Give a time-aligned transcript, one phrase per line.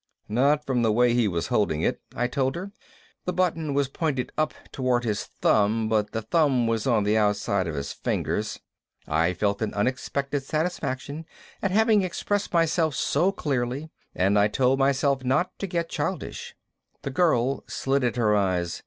[0.29, 2.71] "Not from the way he was holding it," I told her.
[3.25, 7.67] "The button was pointed up toward his thumb but the thumb was on the outside
[7.67, 8.59] of his fingers."
[9.07, 11.27] I felt an unexpected satisfaction
[11.61, 16.55] at having expressed myself so clearly and I told myself not to get childish.
[17.03, 18.79] The girl slitted her eyes.